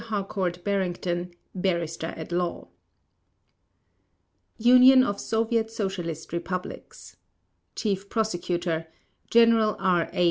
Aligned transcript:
Harcourt 0.05 0.63
Barrington, 0.63 1.31
Barrister 1.53 2.07
at 2.17 2.31
Law 2.31 2.69
Union 4.57 5.03
of 5.03 5.19
Soviet 5.21 5.69
Socialist 5.69 6.33
Republics 6.33 7.17
CHIEF 7.75 8.09
PROSECUTOR: 8.09 8.87
General 9.29 9.75
R. 9.77 10.09
A. 10.11 10.19